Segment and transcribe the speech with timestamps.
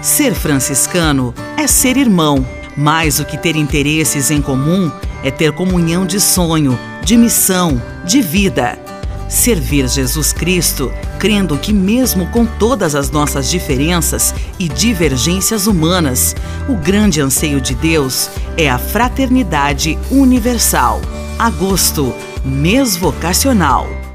[0.00, 2.46] Ser franciscano é ser irmão.
[2.76, 4.90] Mais do que ter interesses em comum,
[5.24, 8.78] é ter comunhão de sonho, de missão, de vida.
[9.28, 16.34] Servir Jesus Cristo, crendo que, mesmo com todas as nossas diferenças e divergências humanas,
[16.68, 21.02] o grande anseio de Deus é a fraternidade universal.
[21.38, 24.07] Agosto, mês vocacional.